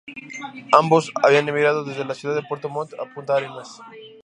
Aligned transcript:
Ambos 0.73 1.11
habían 1.21 1.47
emigrado 1.47 1.83
desde 1.83 2.05
la 2.05 2.15
ciudad 2.15 2.33
de 2.33 2.41
Puerto 2.41 2.69
Montt 2.69 2.93
a 2.95 3.05
Punta 3.13 3.35
Arenas. 3.35 3.79